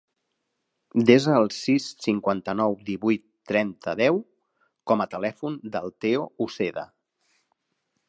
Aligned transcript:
Desa 1.09 1.35
el 1.41 1.49
sis, 1.55 1.89
cinquanta-nou, 2.05 2.73
divuit, 2.89 3.23
trenta, 3.53 3.95
deu 4.03 4.19
com 4.93 5.07
a 5.07 5.11
telèfon 5.15 5.63
del 5.77 5.97
Theo 6.07 6.29
Uceda. 6.49 6.91